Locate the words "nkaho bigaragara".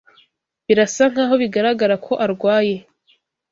1.11-1.95